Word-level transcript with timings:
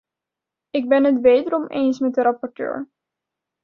Ik 0.69 0.87
ben 0.89 1.03
het 1.03 1.19
wederom 1.21 1.67
eens 1.67 1.99
met 1.99 2.13
de 2.13 2.21
rapporteur. 2.21 2.89